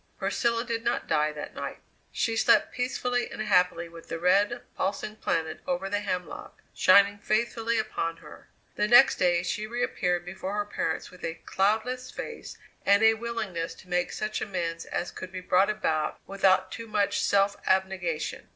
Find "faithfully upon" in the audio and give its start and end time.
7.19-8.17